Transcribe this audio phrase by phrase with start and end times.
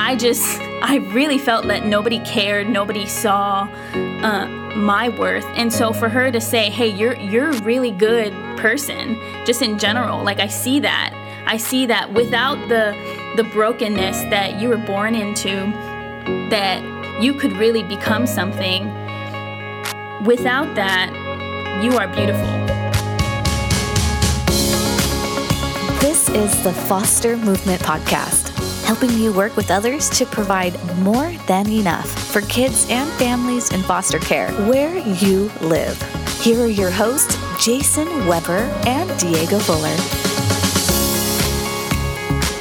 [0.00, 3.68] I just, I really felt that nobody cared, nobody saw
[4.22, 8.32] uh, my worth, and so for her to say, "Hey, you're you're a really good
[8.56, 11.12] person," just in general, like I see that,
[11.46, 12.94] I see that without the
[13.36, 15.50] the brokenness that you were born into,
[16.48, 16.80] that
[17.20, 18.84] you could really become something.
[20.24, 21.10] Without that,
[21.82, 22.46] you are beautiful.
[26.00, 28.47] This is the Foster Movement Podcast,
[28.88, 33.82] helping you work with others to provide more than enough for kids and families in
[33.82, 36.00] foster care where you live.
[36.40, 39.94] Here are your hosts, Jason Weber and Diego Fuller.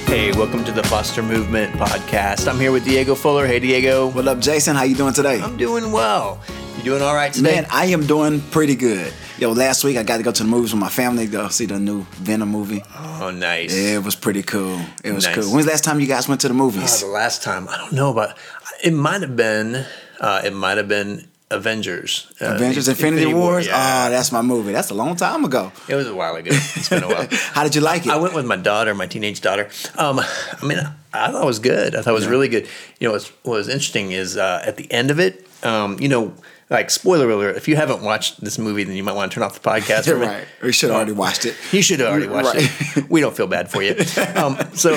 [0.06, 2.50] Hey, welcome to the Foster Movement Podcast.
[2.50, 3.48] I'm here with Diego Fuller.
[3.48, 4.08] Hey, Diego.
[4.10, 4.76] What up, Jason?
[4.76, 5.40] How you doing today?
[5.40, 6.42] I'm doing well.
[6.76, 7.56] You doing all right today?
[7.56, 9.14] Man, I am doing pretty good.
[9.40, 11.48] Yo, last week I got to go to the movies with my family to go
[11.50, 12.82] see the new Venom movie.
[12.98, 13.76] Oh, nice.
[13.76, 14.80] Yeah, it was pretty cool.
[15.04, 15.36] It was Nice.
[15.36, 15.54] cool.
[15.54, 17.02] When's the last time you guys went to the Uh, movies?
[17.02, 18.36] the last time, I don't know about.
[18.84, 19.86] It might have been.
[20.20, 22.26] Uh, it might have been Avengers.
[22.42, 23.68] Uh, Avengers Infinity, Wars?
[23.68, 24.08] Yeah.
[24.08, 24.72] Oh, that's my movie.
[24.72, 25.72] That's a long time ago.
[25.88, 26.50] it was a while ago.
[26.52, 27.28] It's been a while.
[27.54, 28.12] How did you like it?
[28.12, 29.70] I went with my daughter, my teenage daughter.
[30.00, 30.80] Um, I mean,
[31.14, 31.96] I thought it was good.
[31.96, 32.68] I thought it was really good.
[33.00, 36.34] You know, what was interesting is uh, at the end of it, um, you know,
[36.70, 39.44] like spoiler alert, if you haven't watched this movie, then you might want to turn
[39.44, 40.06] off the podcast.
[40.14, 40.26] minute.
[40.28, 40.48] right.
[40.62, 41.56] We should have already watched it.
[41.72, 42.98] You should have already watched Right.
[42.98, 43.10] it.
[43.10, 43.96] We don't feel bad for you.
[44.36, 44.94] Um, so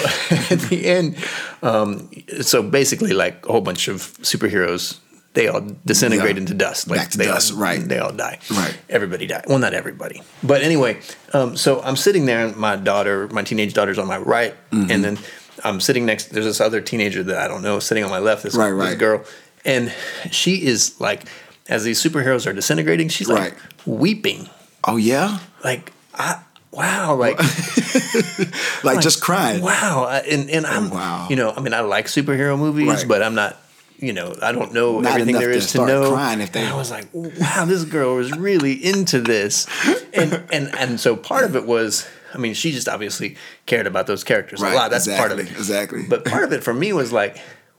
[0.50, 1.16] at the end,
[1.62, 2.10] um,
[2.42, 4.98] so basically, like a whole bunch of superheroes,
[5.34, 6.40] they all disintegrate Yeah.
[6.42, 6.88] into dust.
[6.88, 7.80] Like Back to they dust, all, right.
[7.80, 8.38] They all die.
[8.50, 8.76] Right.
[8.88, 9.44] Everybody died.
[9.46, 11.00] Well, not everybody, but anyway.
[11.32, 14.90] Um, so I'm sitting there, and my daughter, my teenage daughter's on my right, Mm-hmm.
[14.90, 15.18] and then
[15.64, 16.26] I'm sitting next.
[16.32, 18.42] There's this other teenager that I don't know sitting on my left.
[18.42, 18.98] This, Right, this right.
[18.98, 19.24] girl,
[19.64, 19.92] and
[20.32, 21.22] she is like,
[21.70, 23.54] as these superheroes are disintegrating, she's like Right.
[23.86, 24.48] weeping,
[24.84, 25.38] Oh, yeah?
[25.64, 26.40] like I.
[26.72, 27.36] Wow, like
[28.84, 29.60] Like, just crying.
[29.62, 31.26] Wow, and and I'm oh, wow.
[31.28, 33.08] you know, I mean, I like superhero movies, Right.
[33.08, 33.56] but I'm not.
[33.98, 36.12] You know, I don't know Not everything there is to to, know.
[36.12, 39.66] crying if they- And I was like, wow, this girl was really into this,
[40.14, 44.06] and and and so part of it was, I mean, she just obviously cared about
[44.06, 44.90] those characters Right, a lot.
[44.90, 45.50] That's part of it.
[45.50, 46.02] exactly, exactly.
[46.08, 47.36] But part of it for me was like,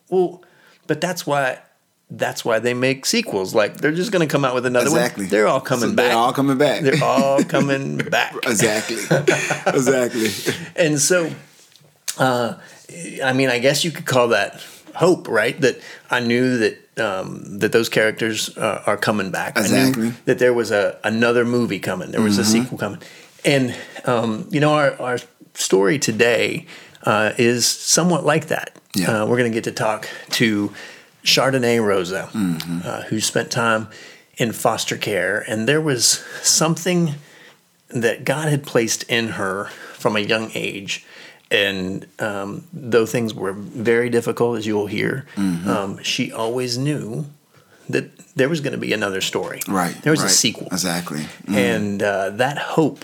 [0.09, 0.43] well,
[0.85, 1.57] but that's why.
[2.13, 3.55] That's why they make sequels.
[3.55, 5.23] Like they're just going to come out with another Exactly.
[5.25, 5.29] one.
[5.29, 6.07] They're all coming So back.
[6.09, 6.81] They're all coming back.
[6.81, 8.35] They're all coming back.
[8.43, 8.97] exactly.
[9.67, 10.29] exactly.
[10.75, 11.31] And so,
[12.17, 12.55] uh,
[13.23, 14.61] I mean, I guess you could call that
[14.95, 15.59] hope, right?
[15.61, 15.79] That
[16.09, 19.57] I knew that um, that those characters uh, are coming back.
[19.57, 20.03] I Exactly.
[20.07, 22.11] knew that there was a another movie coming.
[22.11, 22.99] There was a sequel coming,
[23.45, 23.73] and
[24.05, 25.17] um, you know, our our
[25.53, 26.65] story today
[27.05, 28.75] uh, is somewhat like that.
[28.95, 29.23] Yeah.
[29.23, 30.73] Uh, we're going to get to talk to
[31.23, 33.87] Chardonnay Rosa, uh, who spent time
[34.37, 36.05] in foster care, and there was
[36.41, 37.15] something
[37.89, 41.05] that God had placed in her from a young age.
[41.51, 45.69] And um, though things were very difficult, as you will hear, Mm-hmm.
[45.69, 47.25] um, she always knew
[47.89, 49.59] that there was going to be another story.
[49.67, 49.93] Right.
[50.01, 50.67] There was a sequel.
[50.71, 51.25] Exactly.
[51.45, 51.55] Mm.
[51.55, 53.03] And uh, that hope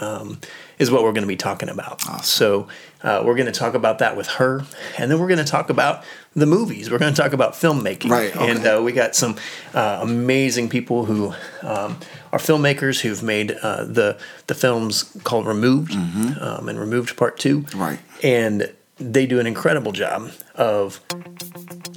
[0.00, 0.38] um,
[0.78, 2.02] is what we're going to be talking about.
[2.24, 2.68] So
[3.02, 4.64] uh, we're going to talk about that with her,
[4.98, 6.04] and then we're going to talk about
[6.34, 6.90] the movies.
[6.90, 8.50] We're going to talk about filmmaking, Right, okay.
[8.50, 9.36] and uh, we got some
[9.74, 11.28] uh, amazing people who
[11.62, 11.98] um,
[12.32, 17.62] are filmmakers who've made uh, the the films called Removed um, and Removed Part Two,
[17.62, 17.78] Mm-hmm.
[17.80, 17.98] Right.
[18.22, 21.00] And they do an incredible job of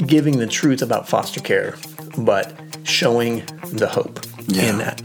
[0.05, 1.75] giving the truth about foster care,
[2.17, 2.53] but
[2.83, 4.69] showing the hope Yeah.
[4.69, 5.01] in that.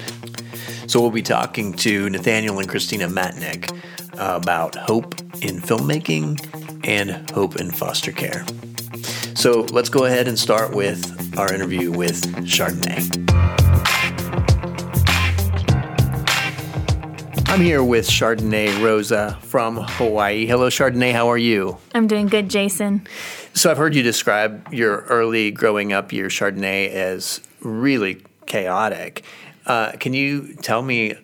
[0.87, 3.75] So we'll be talking to Nathanael and Christina Matanick
[4.13, 6.39] about hope in filmmaking
[6.87, 8.45] and hope in foster care.
[9.35, 13.11] So let's go ahead and start with our interview with Chardonnay.
[17.49, 20.45] I'm here with Chardonnay Rosa from Hawaii.
[20.47, 21.13] Hello, Chardonnay.
[21.13, 21.79] How are you?
[21.95, 23.07] I'm doing good, Jason.
[23.55, 29.25] So I've heard you describe your early growing up year Chardonnay as really chaotic.
[29.67, 31.15] Uh, can you tell me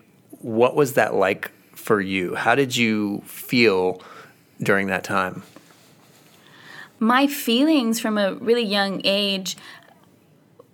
[0.40, 2.34] what was that like for you?
[2.34, 4.02] How did you feel
[4.62, 5.42] during that time?
[7.00, 9.56] my feelings from a really young age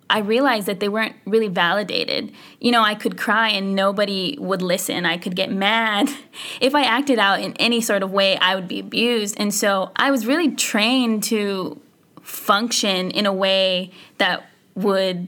[0.09, 2.33] I realized that they weren't really validated.
[2.61, 5.05] You know, I could cry and nobody would listen.
[5.05, 6.09] I could get mad.
[6.61, 9.35] If I acted out in any sort of way, I would be abused.
[9.39, 11.81] And so I was really trained to
[12.23, 15.27] function in a way that would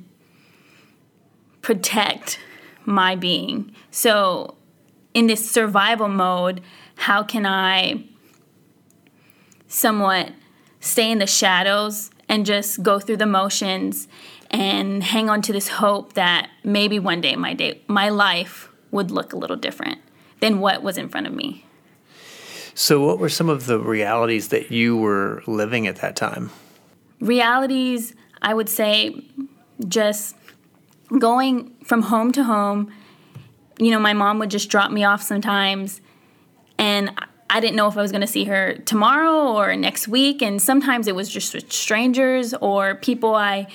[1.63, 2.39] protect
[2.85, 3.75] my being.
[3.91, 4.57] So,
[5.15, 6.61] in this survival mode,
[6.97, 8.05] how can I
[9.67, 10.33] somewhat
[10.81, 14.07] stay in the shadows and just go through the motions
[14.51, 19.11] and hang on to this hope that maybe one day my day my life would
[19.11, 19.99] look a little different
[20.41, 21.65] than what was in front of me.
[22.75, 26.51] So, what were some of the realities that you were living at that time?
[27.21, 29.25] realities, I would say,
[29.87, 30.37] just
[31.17, 32.93] going from home to home.
[33.79, 36.01] You know, my mom would just drop me off sometimes,
[36.79, 37.13] and
[37.51, 40.43] I didn't know if I was going to see her tomorrow or next week.
[40.43, 43.69] And sometimes it was just with strangers or people I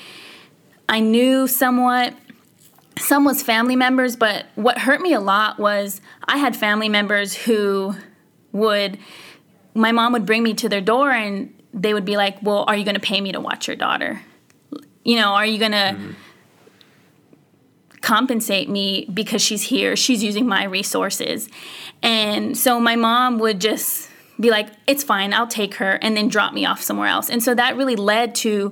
[0.88, 2.14] I knew somewhat.
[3.00, 7.34] Some was family members, but what hurt me a lot was I had family members
[7.34, 7.96] who
[8.52, 9.00] would
[9.74, 12.76] my mom would bring me to their door and they would be like, "Well, are
[12.76, 14.22] you going to pay me to watch your daughter?
[15.04, 16.12] You know, are you going to mm-hmm.
[18.04, 19.96] Compensate me because she's here?
[19.96, 21.50] She's using my resources."
[22.04, 24.10] And so my mom would just
[24.40, 25.34] be like, "It's fine.
[25.34, 27.30] I'll take her," and then drop me off somewhere else.
[27.30, 28.72] And so that really led to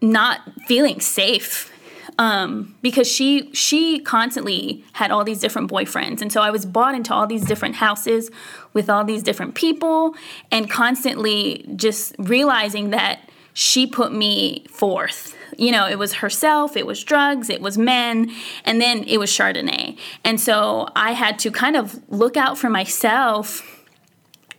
[0.00, 1.70] not feeling safe
[2.18, 6.94] um, because she she constantly had all these different boyfriends, and so I was bought
[6.94, 8.30] into all these different houses
[8.72, 10.14] with all these different people,
[10.50, 15.36] and constantly just realizing that she put me forth.
[15.58, 18.30] You know, it was herself, it was drugs, it was men,
[18.64, 19.96] and then it was Chardonnay.
[20.24, 23.84] And so I had to kind of look out for myself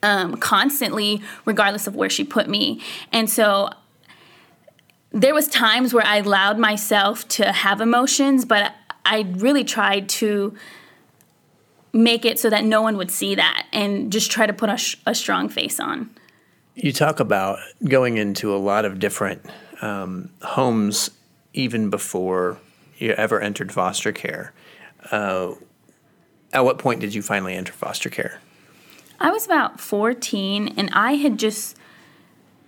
[0.04, 2.82] um, constantly, regardless of where she put me.
[3.12, 3.70] And so
[5.12, 8.74] there was times where I allowed myself to have emotions, but
[9.06, 10.56] I really tried to
[11.94, 14.78] make it so that no one would see that and just try to put a,
[14.78, 16.10] sh- a strong face on.
[16.76, 19.46] You talk about going into a lot of different
[19.82, 21.10] um, homes
[21.54, 22.58] even before
[22.98, 24.54] you ever entered foster care.
[25.12, 25.54] Uh,
[26.54, 28.40] at what point did you finally enter foster care?
[29.20, 31.78] I was about 14 and I had just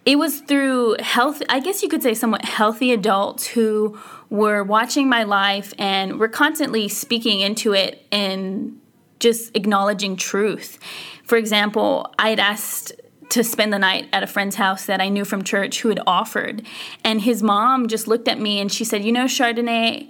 [0.07, 3.99] it was through health i guess you could say somewhat healthy adults who
[4.29, 8.79] were watching my life and were constantly speaking into it and
[9.19, 10.79] just acknowledging truth
[11.23, 12.93] for example i had asked
[13.29, 15.99] to spend the night at a friend's house that i knew from church who had
[16.07, 16.65] offered
[17.03, 20.09] and his mom just looked at me and she said you know chardonnay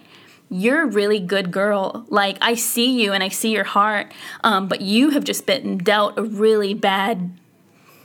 [0.49, 2.05] you're a really good girl.
[2.07, 4.13] Like, I see you and I see your heart,
[4.45, 7.37] um, but you have just been dealt a really bad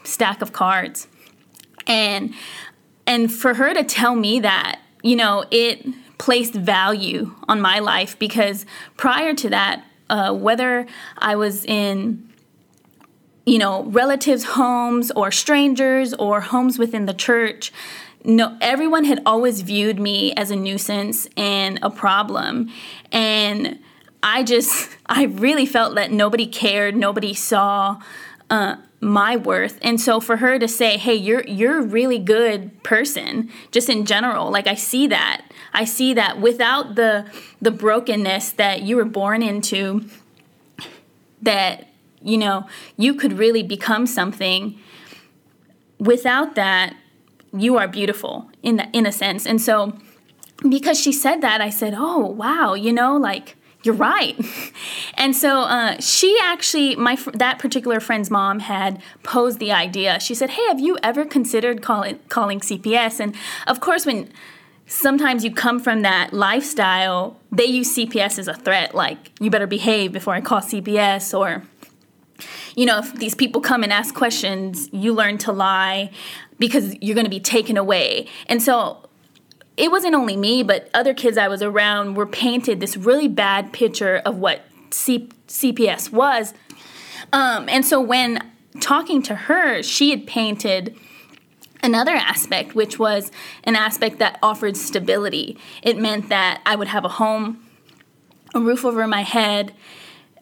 [0.05, 1.07] stack of cards
[1.87, 2.35] and
[3.07, 5.87] and for her to tell me that you know it
[6.19, 8.67] placed value on my life because
[8.97, 10.87] prior to that uh, whether
[11.19, 12.29] i was in
[13.45, 17.73] you know relatives homes or strangers or homes within the church
[18.25, 22.71] no everyone had always viewed me as a nuisance and a problem
[23.11, 23.79] and
[24.23, 28.01] i just i really felt that nobody cared nobody saw
[28.51, 29.79] uh, my worth.
[29.83, 34.05] And so for her to say, "Hey, you're you're a really good person," just in
[34.07, 35.43] general, like I see that.
[35.73, 37.27] I see that without the
[37.61, 40.05] the brokenness that you were born into
[41.41, 41.89] that
[42.25, 42.67] you know,
[42.97, 44.79] you could really become something.
[45.99, 46.97] Without that,
[47.57, 49.47] you are beautiful in the, in a sense.
[49.47, 49.97] And so
[50.69, 54.39] because she said that, I said, "Oh, wow, you know, like you're right.
[55.15, 60.21] and so uh, she actually, my that particular friend's mom had posed the idea.
[60.21, 63.35] She said, "Hey, have you ever considered calling calling CPS?" And
[63.67, 64.31] of course, when
[64.87, 69.67] sometimes you come from that lifestyle, they use CPS as a threat, like you better
[69.67, 71.63] behave before I call CPS, or
[72.75, 76.11] you know, if these people come and ask questions, you learn to lie
[76.59, 78.29] because you're going to be taken away.
[78.47, 79.09] And so
[79.77, 83.73] it wasn't only me, but other kids I was around were painted this really bad
[83.73, 86.55] picture of what C- CPS was.
[87.33, 88.51] Um, and so when
[88.81, 90.97] talking to her, she had painted
[91.83, 93.31] another aspect, which was
[93.65, 95.59] an aspect that offered stability.
[95.83, 97.67] It meant that I would have a home,
[98.55, 99.75] a roof over my head,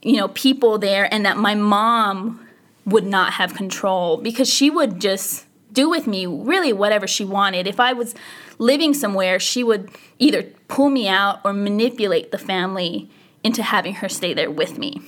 [0.02, 2.46] you know, people there, and that my mom
[2.86, 7.66] would not have control because she would just do with me really whatever she wanted.
[7.66, 8.14] If I was
[8.58, 13.08] living somewhere, she would either pull me out or manipulate the family
[13.44, 15.00] into having her stay there with me.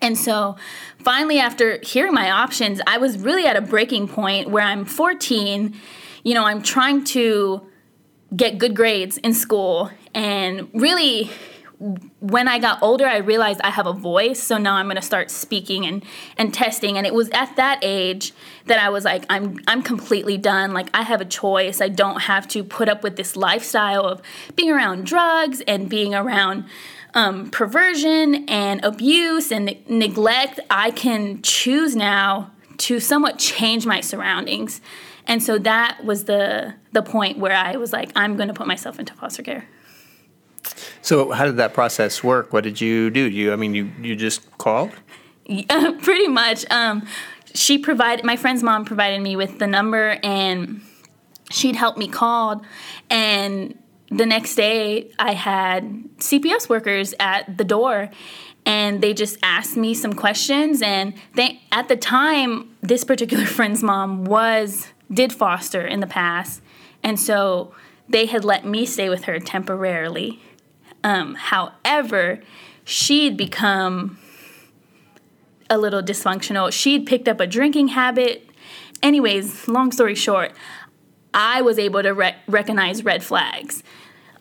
[0.00, 0.56] And so
[0.98, 5.74] finally, after hearing my options, I was really at a breaking point where I'm 14.
[6.24, 7.66] You know, I'm trying to
[8.34, 11.30] get good grades in school and really
[12.20, 14.40] when I got older, I realized I have a voice.
[14.40, 16.04] So now I'm going to start speaking and,
[16.36, 16.96] and testing.
[16.96, 18.32] And it was at that age
[18.66, 20.72] that I was like, I'm, I'm completely done.
[20.72, 21.80] Like, I have a choice.
[21.80, 24.22] I don't have to put up with this lifestyle of
[24.54, 26.64] being around drugs and being around
[27.14, 30.60] um, perversion and abuse and ne- neglect.
[30.70, 34.80] I can choose now to somewhat change my surroundings.
[35.26, 38.66] And so that was the, the point where I was like, I'm going to put
[38.66, 39.66] myself into foster care.
[41.02, 42.52] So how did that process work?
[42.52, 43.28] What did you do?
[43.28, 44.90] You, I mean, you you just called?
[45.46, 46.64] Yeah, pretty much.
[46.70, 47.06] Um,
[47.54, 50.80] she provided my friend's mom provided me with the number, and
[51.52, 52.62] she'd helped me call
[53.10, 53.78] and
[54.10, 55.84] the next day I had
[56.18, 58.10] CPS workers at the door
[58.64, 63.82] and they just asked me some questions and they at the time this particular friend's
[63.82, 66.62] mom was did foster in the past
[67.02, 67.74] and so
[68.08, 70.40] they had let me stay with her temporarily
[71.04, 72.40] um, however
[72.84, 74.18] she'd become
[75.70, 78.48] a little dysfunctional she'd picked up a drinking habit
[79.02, 80.52] anyways long story short
[81.32, 83.82] i was able to re- recognize red flags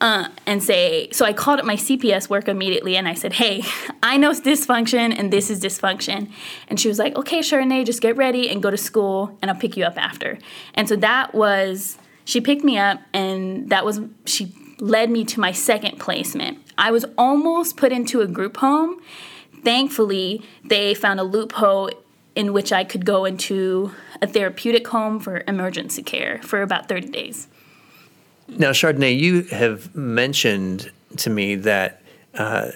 [0.02, 3.64] uh, and say, so I called up my CPS work immediately and I said, hey,
[4.04, 6.32] I know dysfunction and this is dysfunction.
[6.68, 9.58] And she was like, okay, Chardonnay, just get ready and go to school and I'll
[9.58, 10.40] pick you up after.
[10.74, 15.40] And so that was, she picked me up and that was, she led me to
[15.40, 16.58] my second placement.
[16.78, 19.00] I was almost put into a group home.
[19.64, 21.92] Thankfully, they found a loophole
[22.36, 27.10] in which I could go into a therapeutic home for emergency care for about 30
[27.10, 27.48] days.
[28.48, 32.02] Now, Chardonnay, you have mentioned to me that
[32.34, 32.72] uh,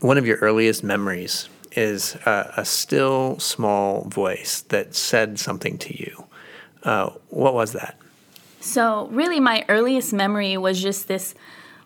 [0.00, 5.98] one of your earliest memories is uh, a still small voice that said something to
[5.98, 6.24] you.
[6.84, 7.98] Uh, what was that?
[8.66, 11.34] So, really, my earliest memory was just this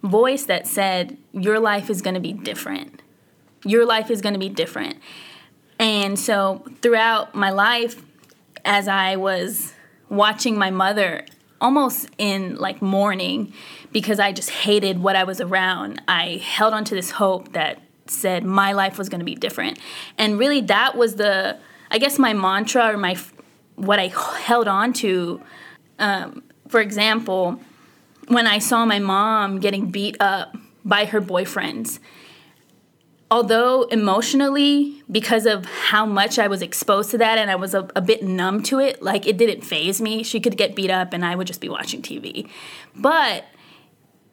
[0.03, 3.03] voice that said, Your life is going to be different.
[3.65, 4.97] Your life is going to be different.
[5.79, 8.03] And so, throughout my life,
[8.65, 9.75] as I was
[10.09, 11.27] watching my mother
[11.61, 13.53] almost in like mourning
[13.93, 16.01] because I just hated what I was around.
[16.09, 19.79] I held on to this hope that said my life was going to be different.
[20.17, 21.59] And really that was the
[21.91, 23.19] I guess my mantra or my
[23.77, 25.43] what I held on to
[25.99, 27.61] um, for example,
[28.29, 31.99] when I saw my mom getting beat up by her boyfriends,
[33.31, 37.89] although emotionally, because of how much I was exposed to that and I was a,
[37.97, 40.23] a, bit numb to it, like it didn't faze me.
[40.23, 42.49] She could get beat up and I would just be watching TV.
[42.95, 43.45] But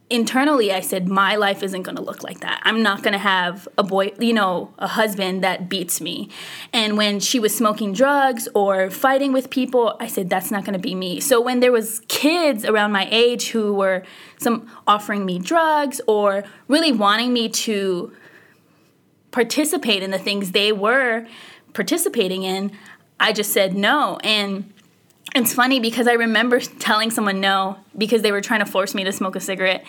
[0.09, 2.61] internally, I said, my life isn't gonna look like that.
[2.63, 6.29] I'm not gonna have a boy, you know, a husband that beats me.
[6.71, 10.79] And when she was smoking drugs or fighting with people, I said, that's not gonna
[10.79, 11.19] be me.
[11.19, 14.03] So when there was kids around my age who were
[14.37, 18.13] some offering me drugs or really wanting me to
[19.31, 21.27] participate in the things they were
[21.73, 22.71] participating in,
[23.19, 24.19] I just said no.
[24.23, 24.73] And
[25.37, 29.03] it's funny because I remember telling someone no because they were trying to force me
[29.03, 29.85] to smoke a cigarette.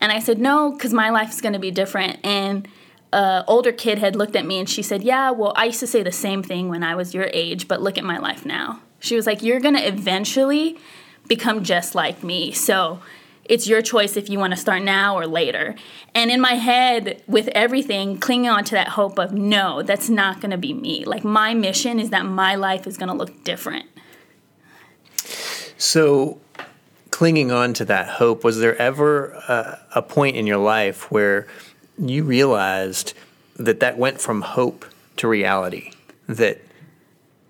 [0.00, 2.18] And I said no because my life is going to be different.
[2.24, 2.68] And
[3.12, 5.86] an older kid had looked at me and she said, Yeah, well, I used to
[5.86, 8.80] say the same thing when I was your age, but look at my life now.
[9.00, 10.78] She was like, You're going to eventually
[11.26, 12.52] become just like me.
[12.52, 13.00] So
[13.44, 15.74] it's your choice if you want to start now or later.
[16.14, 20.40] And in my head, with everything, clinging on to that hope of no, that's not
[20.40, 21.04] going to be me.
[21.04, 23.86] Like my mission is that my life is going to look different.
[25.78, 26.40] So,
[27.10, 31.46] clinging on to that hope, was there ever a, a point in your life where
[31.96, 33.14] you realized
[33.56, 34.84] that that went from hope
[35.16, 35.92] to reality?
[36.26, 36.60] That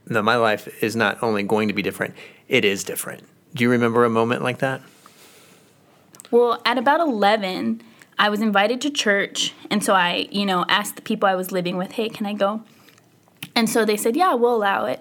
[0.06, 2.14] no, my life is not only going to be different,
[2.49, 3.23] it is different.
[3.54, 4.80] Do you remember a moment like that?
[6.30, 7.82] Well, at about 11,
[8.18, 9.54] I was invited to church.
[9.70, 12.35] And so I, you know, asked the people I was living with, hey, can I
[12.35, 12.62] go?
[13.54, 15.00] And so they said, yeah, we'll allow it.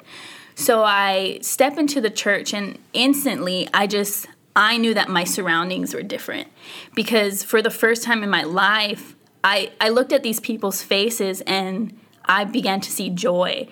[0.59, 5.93] So I step into the church and instantly I just, I knew that my surroundings
[5.93, 6.47] were different
[6.95, 11.41] because for the first time in my life, I, I looked at these people's faces
[11.41, 11.95] and
[12.25, 13.67] I began to see joy.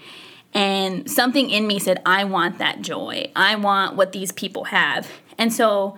[0.53, 3.31] And something in me said, I want that joy.
[3.35, 5.09] I want what these people have.
[5.39, 5.97] And so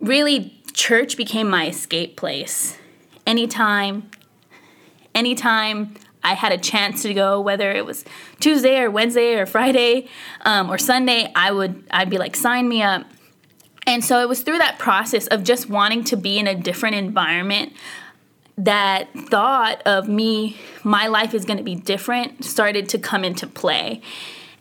[0.00, 2.78] really church became my escape place.
[3.26, 4.10] Anytime,
[5.14, 8.04] anytime I had a chance to go, whether it was
[8.40, 10.08] Tuesday or Wednesday or Friday
[10.42, 13.06] um, or Sunday, I would I'd be like, sign me up.
[13.86, 16.94] And so it was through that process of just wanting to be in a different
[16.94, 17.72] environment
[18.56, 23.46] that thought of me, my life is going to be different, started to come into
[23.46, 24.00] play.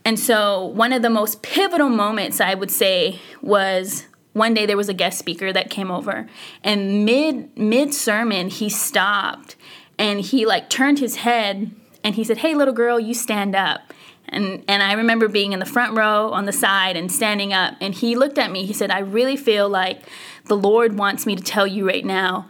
[0.03, 4.77] And so one of the most pivotal moments I would say was one day there
[4.77, 6.27] was a guest speaker that came over
[6.63, 9.55] and mid mid sermon he stopped
[10.01, 11.71] and he like turned his head
[12.03, 13.93] and he said hey little girl you stand up.
[14.27, 17.75] And and I remember being in the front row on the side and standing up
[17.79, 18.65] and he looked at me.
[18.65, 20.01] He said I really feel like
[20.45, 22.47] the Lord wants me to tell you right now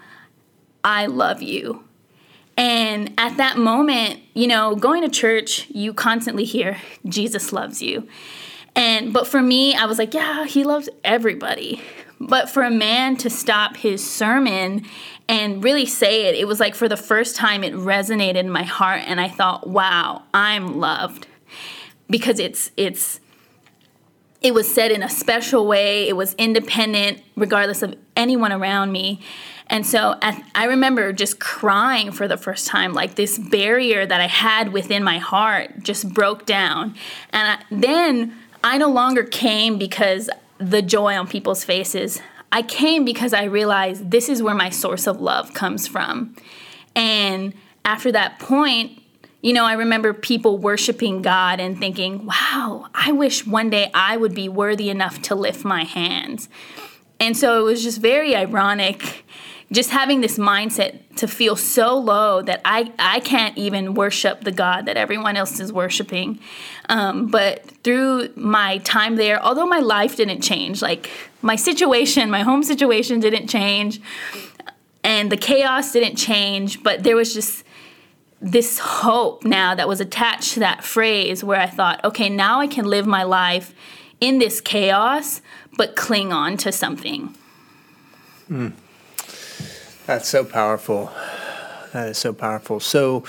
[0.83, 1.83] I love you.
[2.55, 8.07] And at that moment you know going to church you constantly hear Jesus loves you.
[8.73, 11.81] And but for me, I was like, yeah, he loves everybody.
[12.21, 14.85] But for a man to stop his sermon
[15.31, 18.63] and really say it, it was like for the first time it resonated in my
[18.63, 21.25] heart and I thought, wow, I'm loved.
[22.09, 23.21] Because it's it's
[24.41, 26.09] it was said in a special way.
[26.09, 29.21] It was independent, regardless of anyone around me.
[29.67, 34.27] And so I remember just crying for the first time, like this barrier that I
[34.27, 36.95] had within my heart just broke down.
[37.29, 38.35] And I, then
[38.65, 42.21] I no longer came because the joy on people's faces.
[42.51, 46.35] I came because I realized this is where my source of love comes from.
[46.95, 47.53] And
[47.85, 49.01] after that point,
[49.41, 54.17] you know, I remember people worshiping God and thinking, wow, I wish one day I
[54.17, 56.47] would be worthy enough to lift my hands.
[57.19, 59.25] And so it was just very ironic
[59.71, 64.51] just having this mindset to feel so low that I, I can't even worship the
[64.51, 66.39] God that everyone else is worshiping.
[66.89, 71.09] Um, but through my time there, although my life didn't change, like
[71.41, 74.01] my situation, my home situation didn't change,
[75.03, 77.63] and the chaos didn't change, but there was just
[78.41, 82.67] this hope now that was attached to that phrase where I thought, okay, now I
[82.67, 83.73] can live my life
[84.19, 85.41] in this chaos,
[85.77, 87.35] but cling on to something.
[88.49, 88.73] Mm.
[90.05, 91.11] That's so powerful.
[91.93, 92.79] That is so powerful.
[92.79, 93.23] So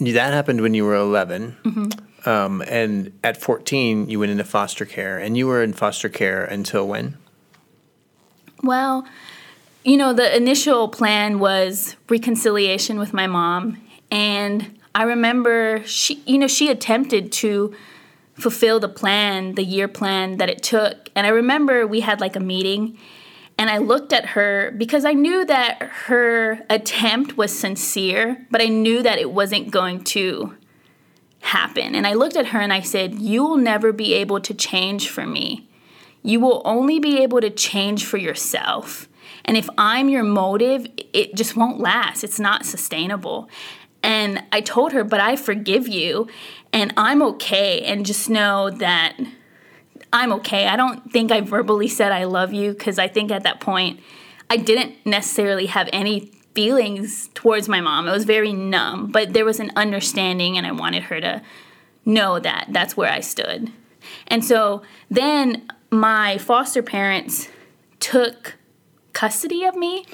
[0.00, 1.56] that happened when you were 11.
[1.64, 2.28] Mm-hmm.
[2.28, 5.18] Um, and at 14, you went into foster care.
[5.18, 7.16] And you were in foster care until when?
[8.62, 9.06] Well,
[9.84, 13.78] you know, the initial plan was reconciliation with my mom.
[14.10, 17.74] And I remember she, you know, she attempted to
[18.34, 21.10] fulfill the plan, the year plan that it took.
[21.14, 22.98] And I remember we had like a meeting
[23.58, 28.66] and I looked at her because I knew that her attempt was sincere, but I
[28.66, 30.56] knew that it wasn't going to
[31.40, 31.96] happen.
[31.96, 35.08] And I looked at her and I said, You will never be able to change
[35.08, 35.68] for me.
[36.22, 39.08] You will only be able to change for yourself.
[39.44, 42.22] And if I'm your motive, it just won't last.
[42.22, 43.48] It's not sustainable.
[44.02, 46.28] And I told her, But I forgive you
[46.72, 47.82] and I'm okay.
[47.82, 49.16] And just know that
[50.12, 50.66] I'm okay.
[50.66, 54.00] I don't think I verbally said I love you because I think at that point
[54.50, 58.08] I didn't necessarily have any feelings towards my mom.
[58.08, 61.42] It was very numb, but there was an understanding and I wanted her to
[62.04, 63.70] know that that's where I stood.
[64.26, 67.48] And so then my foster parents
[68.00, 68.56] took
[69.12, 70.06] custody of me,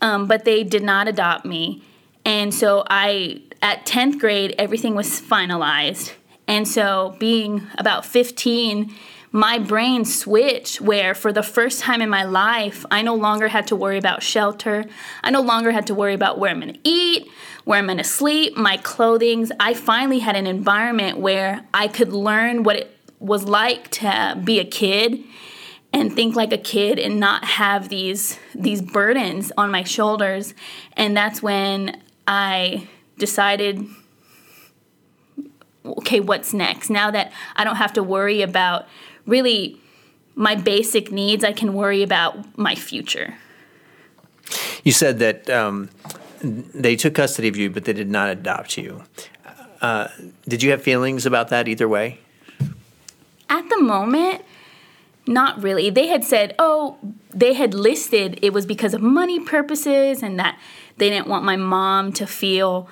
[0.00, 1.82] um, but they did not adopt me.
[2.24, 6.12] And so I, at 10th grade, everything was finalized.
[6.46, 8.92] And so being about 15,
[9.30, 13.66] my brain switched where for the first time in my life, I no longer had
[13.68, 14.84] to worry about shelter.
[15.22, 17.28] I no longer had to worry about where I'm gonna eat,
[17.64, 19.48] where I'm gonna sleep, my clothing.
[19.60, 24.60] I finally had an environment where I could learn what it was like to be
[24.60, 25.24] a kid
[25.92, 30.54] and think like a kid and not have these these burdens on my shoulders
[30.96, 32.86] and that's when i
[33.18, 33.86] decided
[35.84, 38.86] okay what's next now that i don't have to worry about
[39.28, 39.80] really
[40.34, 43.34] my basic needs, I can worry about my future.
[44.84, 45.90] You said that um,
[46.40, 49.02] they took custody of you, but they did not adopt you.
[49.80, 50.08] Uh,
[50.46, 52.20] did you have feelings about that either way?
[53.50, 54.42] At the moment,
[55.26, 55.90] not really.
[55.90, 56.98] They had said, oh,
[57.30, 60.58] they had listed it was because of money purposes and that
[60.96, 62.88] they didn't want my mom to feel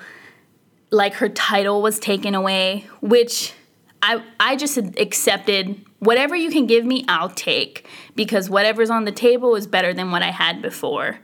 [0.91, 3.53] like her title was taken away, which
[4.01, 9.11] I I just accepted whatever you can give me, I'll take because whatever's on the
[9.11, 11.19] table is better than what I had before.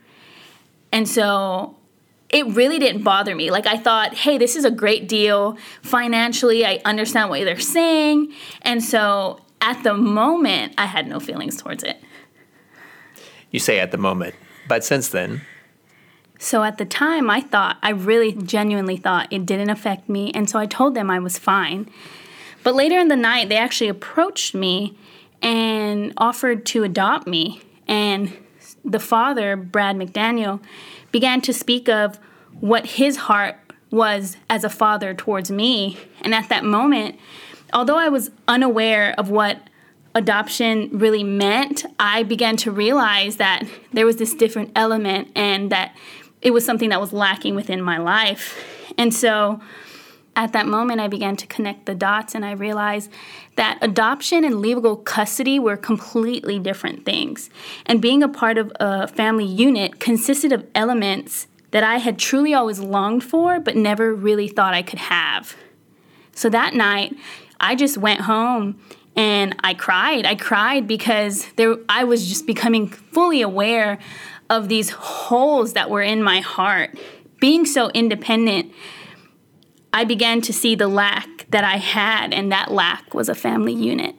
[0.91, 1.75] And so
[2.29, 3.51] it really didn't bother me.
[3.51, 6.65] Like I thought, hey, this is a great deal financially.
[6.65, 8.33] I understand what they're saying.
[8.63, 11.97] And so at the moment, I had no feelings towards it.
[13.51, 14.35] You say at the moment,
[14.67, 15.41] but since then?
[16.39, 20.31] So at the time, I thought, I really genuinely thought it didn't affect me.
[20.33, 21.89] And so I told them I was fine.
[22.63, 24.97] But later in the night, they actually approached me
[25.41, 27.61] and offered to adopt me.
[27.87, 28.33] And
[28.85, 30.61] the father, Brad McDaniel,
[31.11, 32.17] began to speak of
[32.59, 33.57] what his heart
[33.91, 35.97] was as a father towards me.
[36.21, 37.19] And at that moment,
[37.73, 39.59] although I was unaware of what
[40.15, 45.95] adoption really meant, I began to realize that there was this different element and that
[46.41, 48.63] it was something that was lacking within my life.
[48.97, 49.61] And so
[50.35, 53.11] at that moment, I began to connect the dots and I realized
[53.55, 57.49] that adoption and legal custody were completely different things.
[57.85, 62.53] And being a part of a family unit consisted of elements that I had truly
[62.53, 65.55] always longed for, but never really thought I could have.
[66.33, 67.15] So that night,
[67.59, 68.79] I just went home
[69.15, 70.25] and I cried.
[70.25, 73.99] I cried because there, I was just becoming fully aware
[74.49, 76.97] of these holes that were in my heart.
[77.39, 78.71] Being so independent
[79.93, 83.73] I began to see the lack that I had, and that lack was a family
[83.73, 84.15] unit.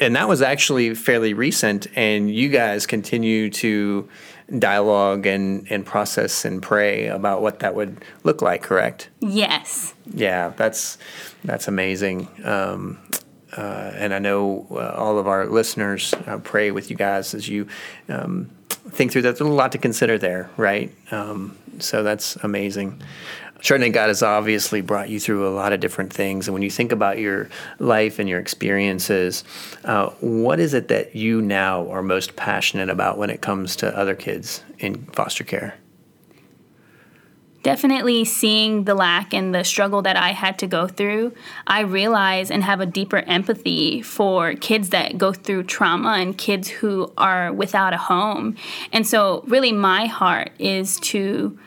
[0.00, 1.86] and that was actually fairly recent.
[1.94, 4.08] And you guys continue to
[4.58, 9.10] dialogue and, and process and pray about what that would look like, correct?
[9.20, 9.94] Yes.
[10.06, 10.98] Yeah, that's
[11.44, 12.28] that's amazing.
[12.44, 12.98] Um,
[13.56, 17.48] uh, and I know uh, all of our listeners uh, pray with you guys as
[17.48, 17.68] you
[18.08, 19.38] um, think through that.
[19.38, 20.92] There's a lot to consider there, right?
[21.12, 23.02] Um, so that's amazing.
[23.60, 26.46] Chardonnay God has obviously brought you through a lot of different things.
[26.46, 29.42] And when you think about your life and your experiences,
[29.84, 33.96] uh, what is it that you now are most passionate about when it comes to
[33.96, 35.76] other kids in foster care?
[37.64, 41.32] Definitely seeing the lack and the struggle that I had to go through,
[41.66, 46.68] I realize and have a deeper empathy for kids that go through trauma and kids
[46.68, 48.56] who are without a home.
[48.92, 51.58] And so, really, my heart is to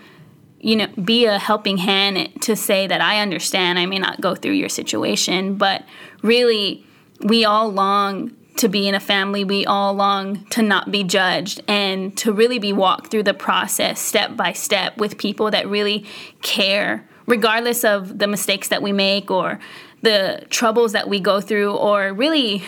[0.67, 3.79] you know, be a helping hand to say that I understand.
[3.79, 5.85] I may not go through your situation, but
[6.21, 6.85] really,
[7.21, 9.45] we all long to be in a family.
[9.45, 14.01] We all long to not be judged and to really be walked through the process
[14.01, 16.05] step by step with people that really
[16.41, 19.59] care, regardless of the mistakes that we make or
[20.01, 22.61] the troubles that we go through, or really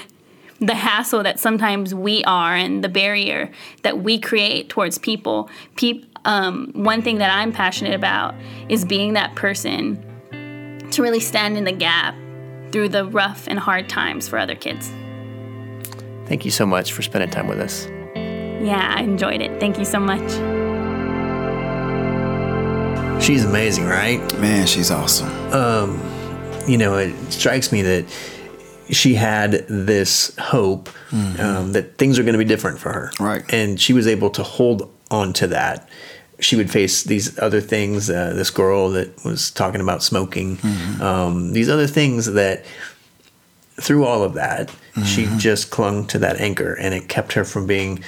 [0.59, 3.51] the hassle that sometimes we are and the barrier
[3.83, 5.49] that we create towards people.
[5.75, 8.35] Pe- um, one thing that I'm passionate about
[8.67, 10.05] is being that person
[10.91, 12.15] to really stand in the gap
[12.71, 14.91] through the rough and hard times for other kids.
[16.25, 17.87] Thank you so much for spending time with us.
[18.15, 19.59] Yeah, I enjoyed it.
[19.59, 20.29] Thank you so much.
[23.23, 24.19] She's amazing, right?
[24.39, 25.29] Man, she's awesome.
[25.53, 25.99] Um,
[26.67, 28.05] you know, it strikes me that
[28.89, 31.41] she had this hope mm-hmm.
[31.41, 33.11] um, that things are going to be different for her.
[33.19, 33.43] Right.
[33.53, 35.89] And she was able to hold on to that.
[36.39, 41.01] She would face these other things, uh, this girl that was talking about smoking, mm-hmm.
[41.01, 42.63] um, these other things that
[43.79, 45.03] through all of that, mm-hmm.
[45.03, 48.03] she just clung to that anchor and it kept her from being,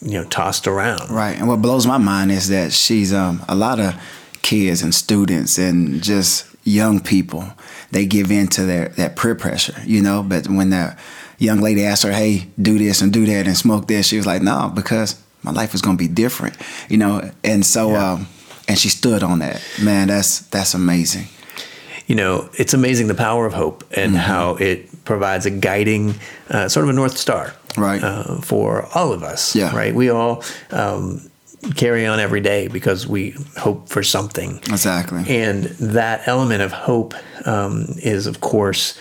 [0.00, 1.10] you know, tossed around.
[1.10, 1.36] Right.
[1.36, 3.94] And what blows my mind is that she's um, a lot of
[4.42, 7.44] kids and students and just young people
[7.90, 10.22] they give in to their that peer pressure, you know.
[10.22, 10.96] But when the
[11.38, 14.26] young lady asked her, "Hey, do this and do that and smoke this," she was
[14.26, 15.16] like, "No, because
[15.52, 16.56] my life is gonna be different,"
[16.88, 17.30] you know.
[17.44, 18.12] And so, yeah.
[18.12, 18.28] um,
[18.66, 19.62] and she stood on that.
[19.82, 21.26] Man, that's that's amazing.
[22.06, 24.20] You know, it's amazing the power of hope and mm-hmm.
[24.20, 26.14] how it provides a guiding,
[26.50, 29.54] uh, sort of a north star, right, uh, for all of us.
[29.54, 29.94] Yeah, right.
[29.94, 30.42] We all.
[30.70, 31.30] Um,
[31.74, 34.58] carry on every day because we hope for something.
[34.68, 35.24] Exactly.
[35.28, 37.14] And that element of hope
[37.46, 38.98] um, is, of course,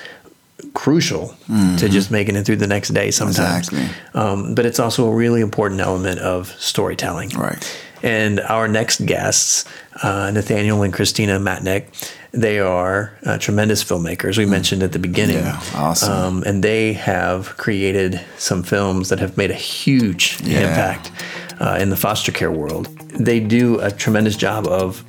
[0.73, 1.75] crucial mm-hmm.
[1.77, 3.67] to just making it through the next day sometimes.
[3.69, 3.89] Exactly.
[4.13, 7.29] Um, but it's also a really important element of storytelling.
[7.29, 7.83] Right.
[8.03, 9.65] And our next guests,
[10.03, 14.37] uh, Nathanael and Christina Matanick, they are uh, tremendous filmmakers.
[14.37, 14.49] We mm.
[14.49, 15.37] mentioned at the beginning.
[15.37, 16.11] Yeah, awesome.
[16.11, 20.59] Um, and they have created some films that have made a huge yeah.
[20.59, 21.11] impact
[21.59, 22.87] uh, in the foster care world.
[23.09, 25.03] They do a tremendous job of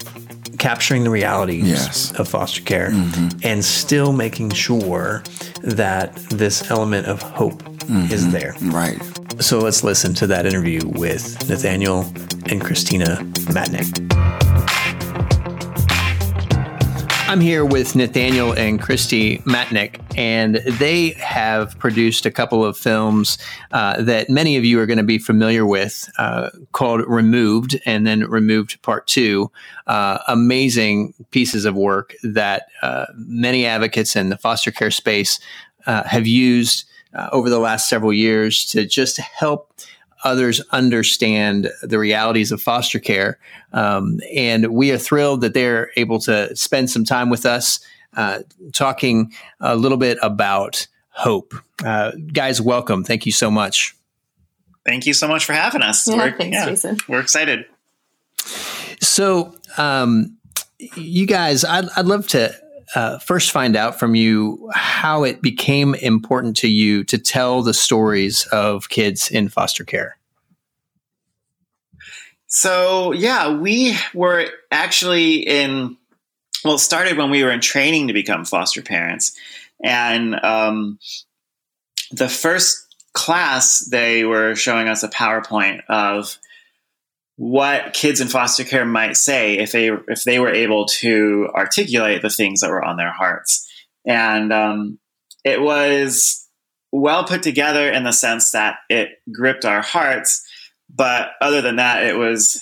[0.59, 2.12] capturing the realities yes.
[2.18, 3.38] of foster care mm-hmm.
[3.42, 5.23] and still making sure
[5.62, 8.12] that this element of hope mm-hmm.
[8.12, 8.55] is there.
[8.62, 9.01] Right.
[9.40, 12.12] So let's listen to that interview with Nathanael
[12.47, 13.16] and Christina
[13.53, 14.48] Matanick.
[17.29, 23.37] I'm here with Nathanael and Christy Matanick, and they have produced a couple of films
[23.71, 28.07] uh, that many of you are going to be familiar with uh, called Removed and
[28.07, 29.53] then Removed Part Two.
[29.87, 35.38] Uh, amazing pieces of work that uh, many advocates in the foster care space
[35.85, 39.71] uh, have used uh, over the last several years to just help
[40.24, 43.38] others understand the realities of foster care.
[43.72, 47.81] Um, and we are thrilled that they're able to spend some time with us
[48.16, 48.40] uh,
[48.72, 51.54] talking a little bit about hope.
[51.85, 53.04] Uh, guys, welcome.
[53.04, 53.94] Thank you so much.
[54.85, 56.09] Thank you so much for having us.
[56.09, 56.98] Yeah, we're, thanks, yeah, Jason.
[57.09, 57.66] We're excited.
[59.00, 60.38] So, um,
[60.78, 62.54] you guys, I'd, I'd love to
[62.94, 67.74] uh, first find out from you how it became important to you to tell the
[67.74, 70.16] stories of kids in foster care.
[72.46, 75.98] So, yeah, we were actually in,
[76.64, 79.38] well, started when we were in training to become foster parents.
[79.85, 80.98] And um,
[82.11, 86.38] the first class, they were showing us a PowerPoint of
[87.38, 92.20] what kids in foster care might say if they if they were able to articulate
[92.20, 93.64] the things that were on their hearts.
[94.05, 94.98] And um,
[95.44, 96.48] it was
[96.90, 100.44] well put together in the sense that it gripped our hearts.
[100.92, 102.61] But other than that, it was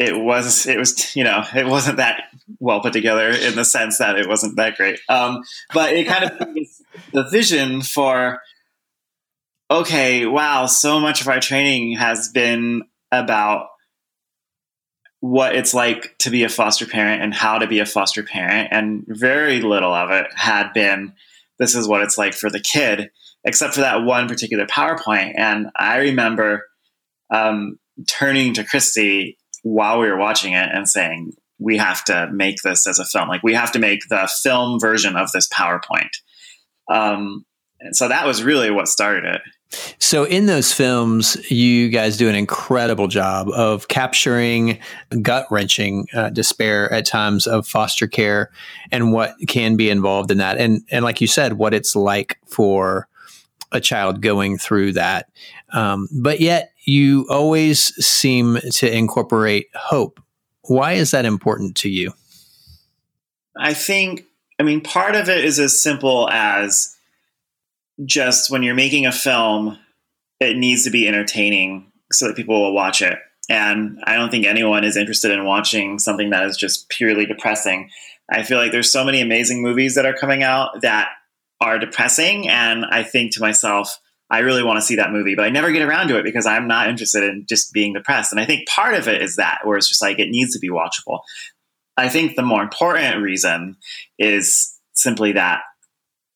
[0.00, 2.24] it was it was you know it wasn't that
[2.58, 4.98] well put together in the sense that it wasn't that great.
[5.08, 6.38] Um, but it kind of
[7.12, 8.40] the vision for
[9.70, 13.68] okay, wow, so much of our training has been about
[15.26, 18.68] what it's like to be a foster parent and how to be a foster parent.
[18.70, 21.14] And very little of it had been
[21.58, 23.10] this is what it's like for the kid,
[23.44, 25.34] except for that one particular PowerPoint.
[25.36, 26.66] And I remember
[27.30, 32.62] um, turning to Christy while we were watching it and saying, we have to make
[32.62, 33.28] this as a film.
[33.28, 36.10] Like we have to make the film version of this PowerPoint.
[36.90, 37.46] Um,
[37.80, 39.40] and so that was really what started it.
[39.98, 44.78] So, in those films, you guys do an incredible job of capturing
[45.22, 48.50] gut wrenching uh, despair at times of foster care
[48.92, 50.58] and what can be involved in that.
[50.58, 53.08] And, and like you said, what it's like for
[53.72, 55.28] a child going through that.
[55.72, 60.20] Um, but yet, you always seem to incorporate hope.
[60.62, 62.12] Why is that important to you?
[63.56, 64.24] I think,
[64.58, 66.95] I mean, part of it is as simple as
[68.04, 69.78] just when you're making a film,
[70.40, 73.18] it needs to be entertaining so that people will watch it.
[73.48, 77.90] And I don't think anyone is interested in watching something that is just purely depressing.
[78.30, 81.08] I feel like there's so many amazing movies that are coming out that
[81.60, 82.48] are depressing.
[82.48, 85.70] And I think to myself, I really want to see that movie, but I never
[85.70, 88.32] get around to it because I'm not interested in just being depressed.
[88.32, 90.58] And I think part of it is that, where it's just like it needs to
[90.58, 91.20] be watchable.
[91.96, 93.76] I think the more important reason
[94.18, 95.60] is simply that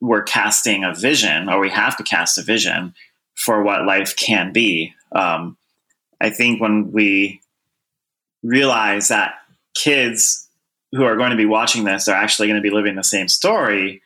[0.01, 2.95] we're casting a vision, or we have to cast a vision
[3.35, 4.95] for what life can be.
[5.13, 5.57] Um,
[6.21, 7.41] I think when we
[8.43, 9.35] realize that
[9.75, 10.49] kids
[10.93, 13.29] who are going to be watching this are actually going to be living the same
[13.29, 14.03] story,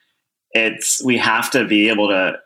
[0.52, 2.38] it's we have to be able to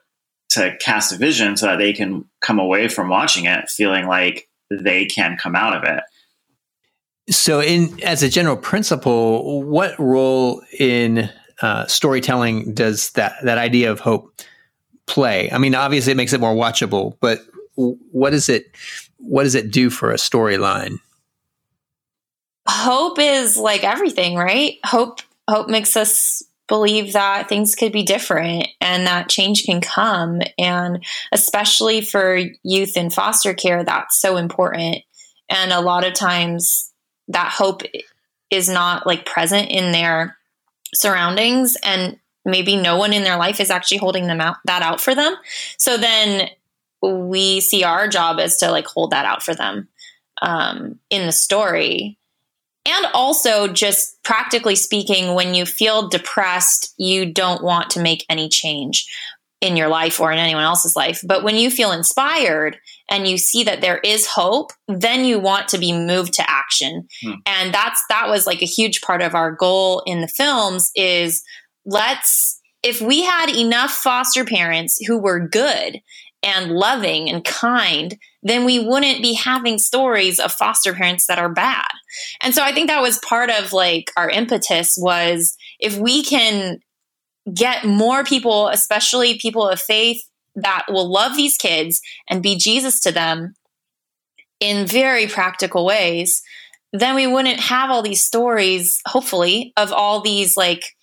[0.51, 4.49] to cast a vision so that they can come away from watching it feeling like
[4.71, 6.03] they can come out of it.
[7.31, 11.29] So, in as a general principle, what role in
[11.61, 14.33] uh, storytelling does that that idea of hope
[15.07, 15.51] play?
[15.51, 17.41] I mean, obviously, it makes it more watchable, but
[17.77, 18.71] what does it
[19.19, 20.99] what does it do for a storyline?
[22.69, 24.75] Hope is like everything, right?
[24.85, 30.43] Hope hope makes us believe that things could be different and that change can come
[30.59, 34.99] and especially for youth in foster care that's so important
[35.49, 36.93] and a lot of times
[37.29, 37.83] that hope
[38.51, 40.37] is not like present in their
[40.95, 45.01] surroundings and maybe no one in their life is actually holding them out that out
[45.01, 45.35] for them.
[45.77, 46.49] So then
[47.03, 49.89] we see our job as to like hold that out for them
[50.43, 52.19] um, in the story.
[52.87, 58.49] And also just practically speaking when you feel depressed you don't want to make any
[58.49, 59.07] change
[59.61, 61.21] in your life or in anyone else's life.
[61.25, 65.69] But when you feel inspired and you see that there is hope, then you want
[65.69, 67.09] to be moved to action.
[67.23, 67.33] Hmm.
[67.47, 71.43] And that's that was like a huge part of our goal in the films is
[71.87, 76.01] let's if we had enough foster parents who were good
[76.43, 81.53] and loving and kind, then we wouldn't be having stories of foster parents that are
[81.53, 81.89] bad.
[82.41, 86.79] And so I think that was part of like our impetus was if we can
[87.53, 90.23] get more people, especially people of faith
[90.63, 93.55] that will love these kids and be Jesus to them
[94.61, 96.43] in very practical ways,
[96.93, 100.97] then we wouldn't have all these stories, hopefully, of all these like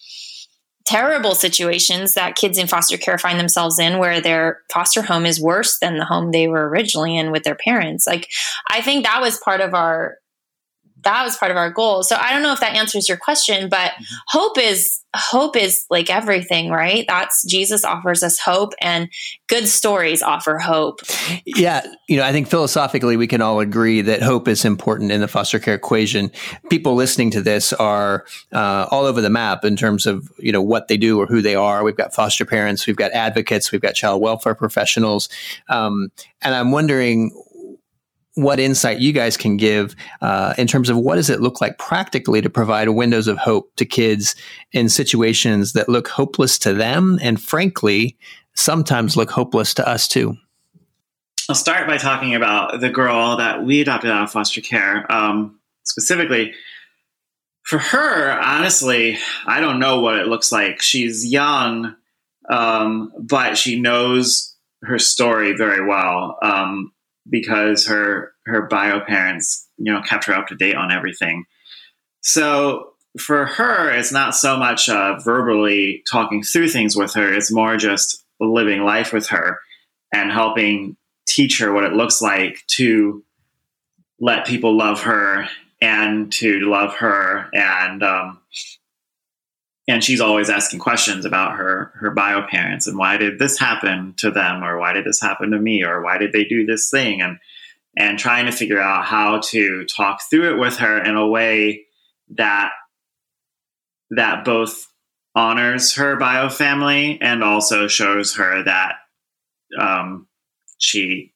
[0.86, 5.41] terrible situations that kids in foster care find themselves in where their foster home is
[5.41, 8.06] worse than the home they were originally in with their parents.
[8.06, 8.30] Like,
[8.70, 10.18] I think that was part of our
[11.06, 12.04] that was part of our goal.
[12.04, 14.04] So I don't know if that answers your question, but mm-hmm.
[14.28, 17.06] hope is hope is like everything, right?
[17.08, 19.10] That's Jesus offers us hope and
[19.48, 21.02] good stories offer hope.
[21.46, 25.22] Yeah, you know, I think philosophically we can all agree that hope is important in
[25.22, 26.32] the foster care equation.
[26.70, 30.62] People listening to this are uh, all over the map in terms of, you know,
[30.62, 31.84] what they do or who they are.
[31.84, 35.30] We've got foster parents, we've got advocates, we've got child welfare professionals.
[35.70, 37.32] Um, and I'm wondering
[38.36, 41.78] what insight you guys can give uh, in terms of what does it look like
[41.78, 44.36] practically to provide windows of hope to kids
[44.74, 48.17] in situations that look hopeless to them and frankly
[48.54, 50.36] sometimes look hopeless to us too?
[51.48, 55.60] I'll start by talking about the girl that we adopted out of foster care um,
[55.84, 56.54] specifically.
[57.63, 59.17] For her honestly
[59.48, 60.82] i don't know what it looks like.
[60.82, 61.95] She's young
[62.50, 66.38] um, but she knows her story very well.
[66.41, 66.91] Um,
[67.30, 71.46] because her her bio parents you know kept her up to date on everything.
[72.22, 77.52] So for her it's not so much uh, verbally talking through things with her it's
[77.52, 79.60] more just living life with her
[80.14, 83.24] and helping teach her what it looks like to
[84.20, 85.48] let people love her
[85.82, 88.40] and to love her and um,
[89.88, 94.13] and she's always asking questions about her her bio parents and why did this happen
[94.17, 96.89] to them or why did this happen to me or why did they do this
[96.89, 97.21] thing?
[97.21, 97.39] And
[97.98, 101.86] and trying to figure out how to talk through it with her in a way
[102.32, 102.71] that
[104.12, 104.88] that both
[105.34, 108.95] honors her bio family and also shows her that
[109.80, 110.28] um,
[110.78, 111.34] she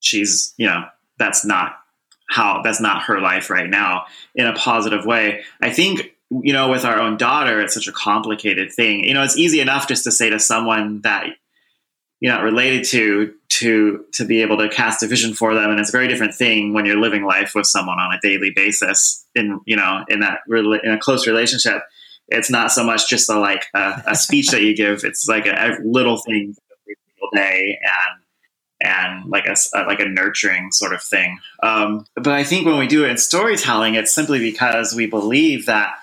[0.00, 0.84] she's you know
[1.18, 1.76] that's not
[2.30, 5.42] how that's not her life right now in a positive way.
[5.60, 9.04] I think you know, with our own daughter, it's such a complicated thing.
[9.04, 11.26] You know, it's easy enough just to say to someone that
[12.20, 15.78] you're not related to to to be able to cast a vision for them, and
[15.78, 19.24] it's a very different thing when you're living life with someone on a daily basis
[19.34, 21.82] in you know in that in a close relationship.
[22.28, 25.46] It's not so much just a like a, a speech that you give; it's like
[25.46, 28.24] a, a little thing every single day and
[28.80, 31.38] and like a, like a nurturing sort of thing.
[31.62, 35.66] Um, but I think when we do it in storytelling, it's simply because we believe
[35.66, 35.94] that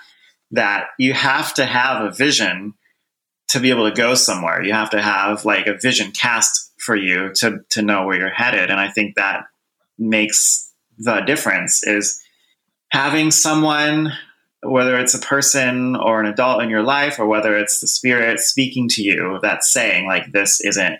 [0.52, 2.74] that you have to have a vision
[3.48, 4.62] to be able to go somewhere.
[4.62, 8.30] You have to have like a vision cast for you to to know where you're
[8.30, 8.70] headed.
[8.70, 9.44] And I think that
[9.98, 12.20] makes the difference is
[12.88, 14.12] having someone
[14.64, 18.38] whether it's a person or an adult in your life or whether it's the spirit
[18.38, 20.98] speaking to you that's saying like this isn't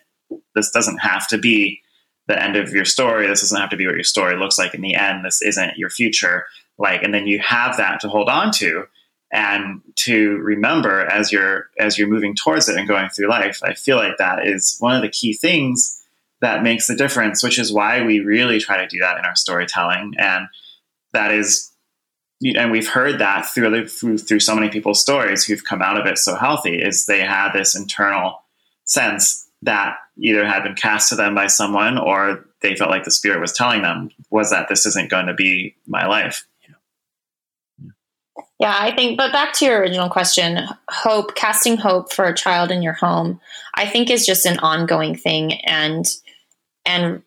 [0.55, 1.81] this doesn't have to be
[2.27, 4.75] the end of your story this doesn't have to be what your story looks like
[4.75, 6.47] in the end this isn't your future
[6.79, 8.85] like and then you have that to hold on to
[9.33, 13.73] and to remember as you're as you're moving towards it and going through life i
[13.73, 16.03] feel like that is one of the key things
[16.43, 19.37] that makes the difference which is why we really try to do that in our
[19.37, 20.13] storytelling.
[20.19, 20.49] And
[21.15, 21.71] that is
[22.57, 26.07] and we've heard that through through, through so many people's stories who've come out of
[26.07, 28.43] it so healthy is they had this internal
[28.85, 33.13] sense that either had been cast to them by someone or they felt like the
[33.13, 36.45] spirit was telling them was that this isn't going to be my life
[38.63, 42.71] yeah, I think, but back to your original question, hope, casting hope for a child
[42.71, 43.41] in your home,
[43.75, 46.07] I think is just an ongoing thing and,
[46.87, 47.23] and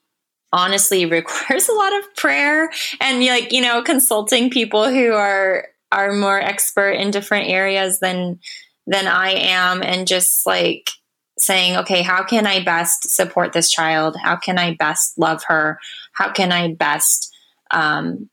[0.53, 2.71] honestly requires a lot of prayer
[3.01, 8.39] and like, you know, consulting people who are, are more expert in different areas than,
[8.87, 10.89] than I am and just like
[11.37, 14.15] saying, okay, how can I best support this child?
[14.23, 15.79] How can I best love her?
[16.13, 17.35] How can I best,
[17.71, 18.29] um,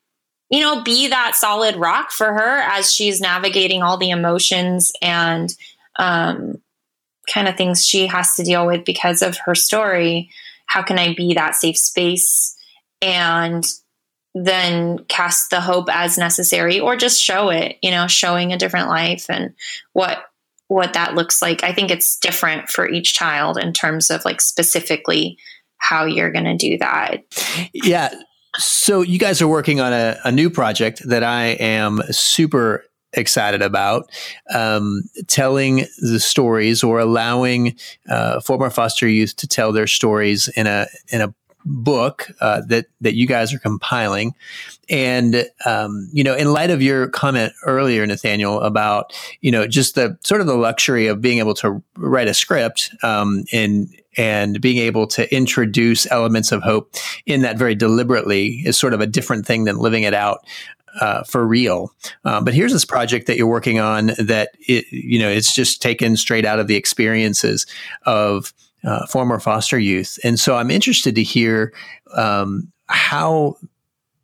[0.53, 5.57] you know, be that solid rock for her as she's navigating all the emotions and
[5.99, 6.61] um,
[7.33, 10.31] kind of things she has to deal with because of her story.
[10.67, 12.55] How can I be that safe space
[13.01, 13.67] and
[14.35, 18.89] then cast the hope as necessary or just show it, you know, showing a different
[18.89, 19.55] life and
[19.95, 20.19] what
[20.69, 21.65] what that looks like.
[21.65, 25.39] I think it's different for each child in terms of like specifically
[25.77, 27.25] how you're going to do that.
[27.73, 28.15] Yeah.
[28.59, 32.85] So you guys are working on a, a new project that I am super
[33.15, 34.11] excited about
[34.55, 37.77] um, telling the stories or allowing
[38.09, 41.35] uh, former foster youth to tell their stories in a in a
[41.65, 44.35] book uh, that that you guys are compiling
[44.89, 49.95] and um, you know in light of your comment earlier Nathanael about you know just
[49.95, 54.61] the sort of the luxury of being able to write a script um, and and
[54.61, 56.95] being able to introduce elements of hope
[57.27, 60.45] in that very deliberately is sort of a different thing than living it out
[61.01, 61.91] uh, for real.
[62.25, 65.81] Uh, but here's this project that you're working on that it, you know it's just
[65.81, 67.67] taken straight out of the experiences
[68.05, 68.53] of
[68.85, 71.73] uh, former foster youth, and so I'm interested to hear
[72.15, 73.57] um, how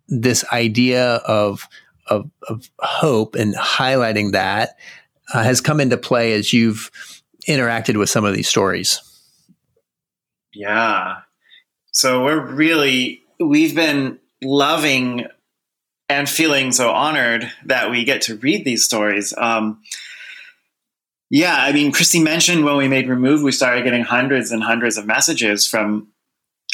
[0.09, 1.69] this idea of,
[2.07, 4.77] of, of hope and highlighting that
[5.33, 6.91] uh, has come into play as you've
[7.47, 9.01] interacted with some of these stories.
[10.55, 11.19] Yeah.
[11.93, 15.27] So we're really, we've been loving
[16.09, 19.35] and feeling so honored that we get to read these stories.
[19.37, 19.83] Um,
[21.31, 24.97] yeah, I mean, Christy mentioned when we made Removed, we started getting hundreds and hundreds
[24.97, 26.09] of messages from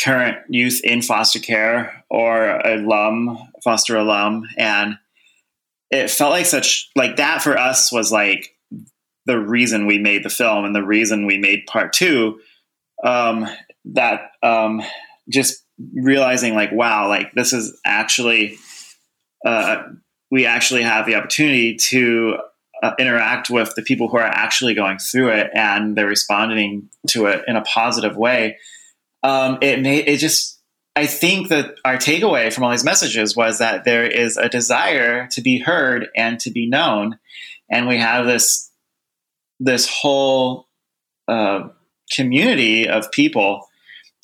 [0.00, 4.44] current youth in foster care or alum, foster alum.
[4.56, 4.98] And
[5.90, 8.56] it felt like such, like that for us was like
[9.26, 12.40] the reason we made the film and the reason we made part two.
[13.02, 13.46] Um,
[13.87, 14.83] that um,
[15.29, 18.56] just realizing like wow like this is actually
[19.44, 19.83] uh,
[20.31, 22.38] we actually have the opportunity to
[22.85, 27.26] uh, interact with the people who are actually going through it and they're responding to
[27.26, 28.58] it in a positive way
[29.22, 30.60] um, it made it just
[30.96, 35.26] i think that our takeaway from all these messages was that there is a desire
[35.28, 37.18] to be heard and to be known
[37.70, 38.70] and we have this
[39.60, 40.68] this whole
[41.28, 41.68] uh,
[42.12, 43.66] community of people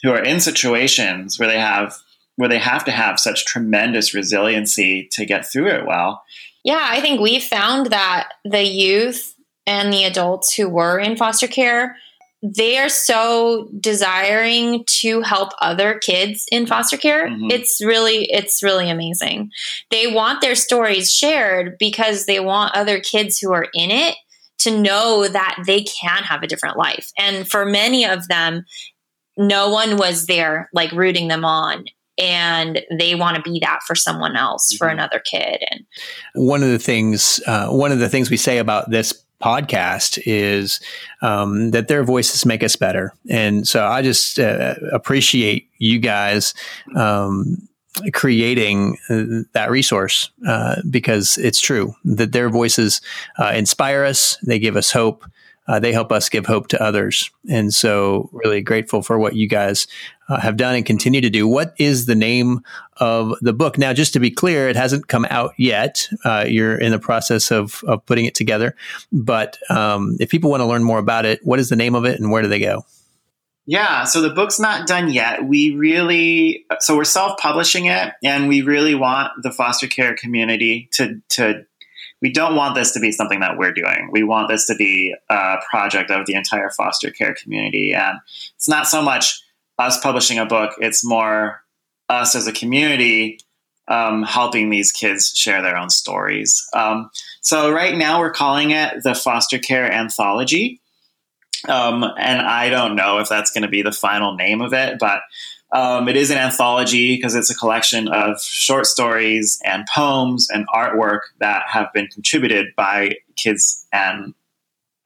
[0.03, 1.95] who are in situations where they have
[2.37, 6.23] where they have to have such tremendous resiliency to get through it well.
[6.65, 9.35] Yeah, I think we found that the youth
[9.67, 11.97] and the adults who were in foster care
[12.43, 17.29] they are so desiring to help other kids in foster care.
[17.29, 17.53] Mhm.
[17.53, 19.51] it's really it's really amazing.
[19.91, 24.17] They want their stories shared because they want other kids who are in it
[24.61, 27.11] to know that they can have a different life.
[27.19, 28.65] And for many of them
[29.37, 31.85] no one was there like rooting them on
[32.21, 34.93] and they want to be that for someone else for Mhm.
[34.93, 35.65] another kid.
[35.71, 35.85] And
[36.35, 39.13] one of the things uh, one of the things we say about this
[39.43, 40.81] podcast is
[41.23, 43.15] um, that their voices make us better.
[43.31, 46.53] And so i just uh, appreciate you guys
[46.95, 47.57] um,
[48.13, 53.01] creating uh, that resource uh, because it's true that their voices
[53.39, 54.37] uh, inspire us.
[54.47, 55.25] They give us hope
[55.71, 59.47] uh, they help us give hope to others and so really grateful for what you
[59.47, 59.87] guys
[60.29, 62.59] uh, have done and continue to do what is the name
[62.97, 63.79] of the book.
[63.79, 66.09] Now, just to be clear, it hasn't come out yet.
[66.25, 68.75] Uh, you're in the process of, of putting it together.
[69.13, 72.05] But um, if people want to learn more about it, what is the name of
[72.05, 72.85] it and where do they go?
[73.67, 75.45] Yeah, so the book's not done yet.
[75.45, 81.21] We really, so we're self-publishing it, and we really want the foster care community to
[81.31, 81.67] to.
[82.23, 84.11] We don't want this to be something that we're doing.
[84.13, 88.19] We want this to be a project of the entire foster care community, and
[88.57, 89.41] it's not so much
[89.79, 91.63] us publishing a book; it's more
[92.09, 93.39] us as a community
[93.89, 96.67] um, helping these kids share their own stories.
[96.75, 97.11] Um,
[97.41, 100.81] so right now, we're calling it the Foster Care Anthology.
[101.69, 104.99] Um, and I don't know if that's going to be the final name of it,
[104.99, 105.21] but
[105.73, 110.67] um, it is an anthology because it's a collection of short stories and poems and
[110.69, 114.35] artwork that have been contributed by kids and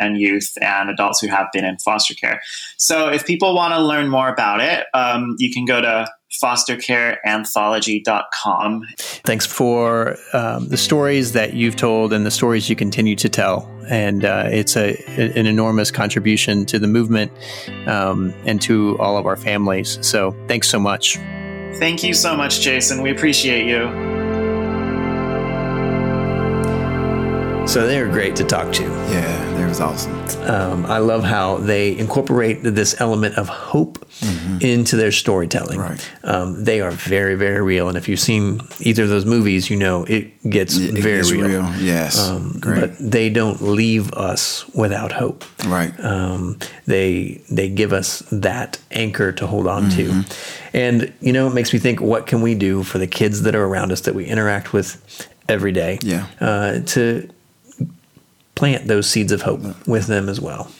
[0.00, 2.42] and youth and adults who have been in foster care.
[2.76, 6.08] So if people want to learn more about it, um, you can go to
[6.42, 8.82] fostercareanthology.com
[9.24, 13.70] Thanks for um, the stories that you've told and the stories you continue to tell.
[13.88, 17.32] And uh, it's a, an enormous contribution to the movement
[17.86, 19.98] um, and to all of our families.
[20.06, 21.16] So thanks so much.
[21.78, 23.02] Thank you so much, Jason.
[23.02, 24.13] We appreciate you.
[27.74, 28.84] So they are great to talk to.
[28.84, 30.14] Yeah, they was awesome.
[30.48, 33.98] Um, I love how they incorporate this element of hope
[34.60, 35.80] into their storytelling.
[35.80, 36.10] Right.
[36.22, 37.88] Um, they are very, very real.
[37.88, 41.32] And if you've seen either of those movies, you know it gets It very is
[41.32, 41.48] real.
[41.48, 41.74] real.
[41.80, 42.16] Yes.
[42.30, 42.78] Um, Great.
[42.80, 45.44] But they don't leave us without hope.
[45.66, 45.92] right.
[45.98, 50.20] Um, they they give us that anchor to hold on Mm-hmm.
[50.22, 53.42] to, and you know it makes me think: what can we do for the kids
[53.42, 54.96] that are around us that we interact with
[55.48, 55.98] every day?
[56.02, 56.26] Yeah.
[56.40, 57.28] uh, to
[58.54, 60.70] plant those seeds of hope with them as well.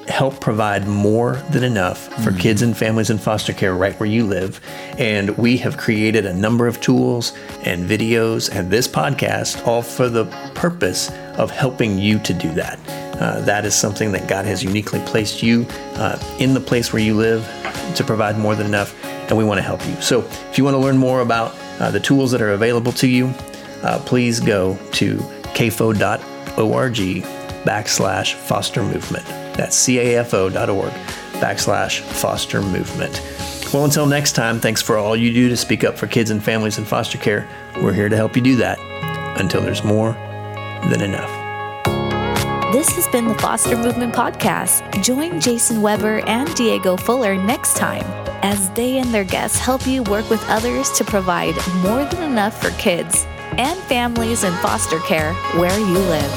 [0.09, 4.25] help provide more than enough for kids and families in foster care right where you
[4.25, 4.61] live.
[4.97, 7.33] And we have created a number of tools
[7.63, 12.79] and videos and this podcast all for the purpose of helping you to do that.
[13.21, 17.03] Uh, that is something that God has uniquely placed you uh, in the place where
[17.03, 17.45] you live
[17.97, 20.01] to provide more than enough, and we want to help you.
[20.01, 23.09] So, if you want to learn more about uh, the tools that are available to
[23.09, 23.33] you,
[23.83, 25.17] uh, please go to
[25.55, 26.95] cafo.org
[27.65, 29.25] backslash foster movement.
[29.57, 30.93] That's cafo.org
[31.41, 33.23] backslash foster movement.
[33.73, 36.43] Well, until next time, thanks for all you do to speak up for kids and
[36.43, 37.47] families in foster care.
[37.77, 38.79] We're here to help you do that
[39.39, 40.13] until there's more
[40.89, 41.38] than enough.
[42.71, 45.03] This has been the Foster Movement Podcast.
[45.03, 48.05] Join Jason Weber and Diego Fuller next time
[48.43, 52.61] as they and their guests help you work with others to provide more than enough
[52.61, 53.25] for kids
[53.57, 56.31] and families in foster care where you live.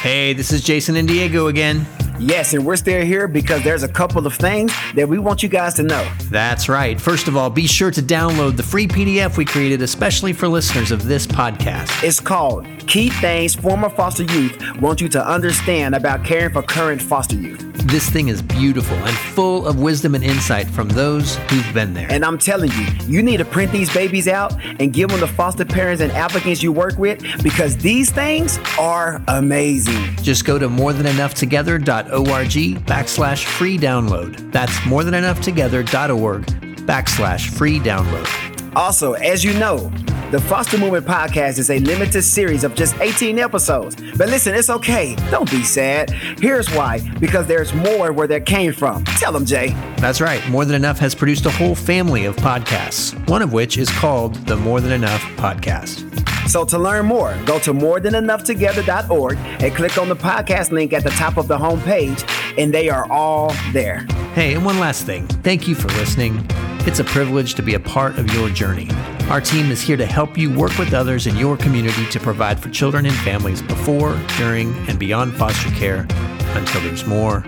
[0.00, 1.86] Hey, this is Jason and Diego again.
[2.20, 5.48] Yes, and we're still here because there's a couple of things that we want you
[5.48, 6.06] guys to know.
[6.24, 7.00] That's right.
[7.00, 10.90] First of all, be sure to download the free PDF we created especially for listeners
[10.90, 12.04] of this podcast.
[12.04, 17.00] It's called Key Things Former Foster Youth Want You to Understand About Caring for Current
[17.00, 17.60] Foster Youth.
[17.86, 22.08] This thing is beautiful and full of wisdom and insight from those who've been there.
[22.10, 25.28] And I'm telling you, you need to print these babies out and give them to
[25.28, 30.16] foster parents and applicants you work with because these things are amazing.
[30.16, 34.50] Just go to morethanenoughtogether.org backslash free download.
[34.50, 36.46] That's morethanenoughtogether.org
[36.86, 38.49] backslash free download.
[38.76, 39.90] Also, as you know,
[40.30, 43.96] the Foster Movement Podcast is a limited series of just 18 episodes.
[44.16, 45.16] But listen, it's okay.
[45.30, 46.10] Don't be sad.
[46.38, 49.04] Here's why because there's more where that came from.
[49.04, 49.70] Tell them, Jay.
[49.98, 50.46] That's right.
[50.48, 54.34] More Than Enough has produced a whole family of podcasts, one of which is called
[54.46, 56.06] the More Than Enough Podcast.
[56.48, 61.10] So to learn more, go to morethanenoughtogether.org and click on the podcast link at the
[61.10, 62.24] top of the homepage,
[62.56, 64.00] and they are all there.
[64.34, 65.26] Hey, and one last thing.
[65.26, 66.46] Thank you for listening.
[66.86, 68.88] It's a privilege to be a part of your journey.
[69.28, 72.58] Our team is here to help you work with others in your community to provide
[72.58, 76.06] for children and families before, during, and beyond foster care
[76.54, 77.40] until there's more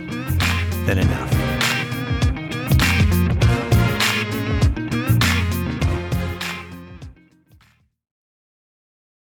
[0.84, 1.41] than enough.